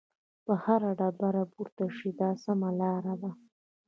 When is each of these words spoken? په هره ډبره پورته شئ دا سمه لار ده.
په 0.45 0.53
هره 0.63 0.91
ډبره 0.99 1.43
پورته 1.53 1.85
شئ 1.97 2.09
دا 2.21 2.29
سمه 2.43 2.69
لار 2.79 3.05
ده. 3.21 3.31